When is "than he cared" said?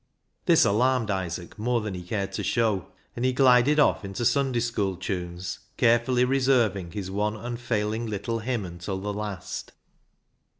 1.79-2.31